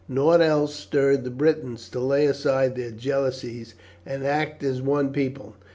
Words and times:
Nought 0.07 0.41
else 0.41 0.73
stirred 0.73 1.23
the 1.25 1.29
Britons 1.29 1.87
to 1.89 1.99
lay 1.99 2.25
aside 2.25 2.75
their 2.75 2.89
jealousies 2.89 3.75
and 4.03 4.25
act 4.25 4.63
as 4.63 4.81
one 4.81 5.11
people. 5.13 5.55